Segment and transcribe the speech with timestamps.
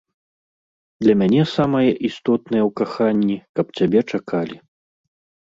[1.03, 4.57] Для мяне самае істотнае ў каханні, каб цябе чакалі.